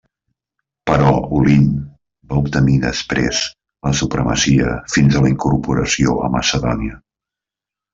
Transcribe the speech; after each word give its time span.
Però 0.91 1.11
Olint 1.39 1.67
va 2.33 2.41
obtenir 2.45 2.79
després 2.87 3.45
la 3.91 3.95
supremacia 4.03 4.75
fins 4.99 5.15
a 5.15 5.25
la 5.29 5.35
incorporació 5.37 6.21
a 6.29 6.37
Macedònia. 6.41 7.03